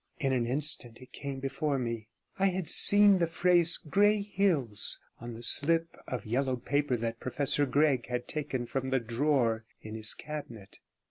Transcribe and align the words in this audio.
In 0.19 0.33
an 0.33 0.47
instant 0.47 0.97
it 0.99 1.11
came 1.11 1.39
before 1.39 1.77
me; 1.77 2.07
I 2.39 2.47
had 2.47 2.67
seen 2.67 3.19
the 3.19 3.27
phrase 3.27 3.77
'Grey 3.77 4.23
Hills' 4.23 4.99
on 5.19 5.35
the 5.35 5.43
slip 5.43 5.95
of 6.07 6.25
yellowed 6.25 6.65
paper 6.65 6.97
that 6.97 7.19
Professor 7.19 7.67
Gregg 7.67 8.07
had 8.07 8.27
taken 8.27 8.65
from 8.65 8.87
the 8.89 8.99
drawer 8.99 9.63
in 9.83 9.93
his 9.93 10.15
cabinet. 10.15 10.79